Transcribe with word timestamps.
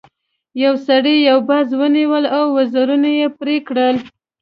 یو 0.63 0.73
سړي 0.87 1.15
یو 1.29 1.37
باز 1.49 1.67
ونیو 1.79 2.13
او 2.37 2.45
وزرونه 2.57 3.09
یې 3.19 3.27
پرې 3.37 3.55
کړل. 3.67 3.95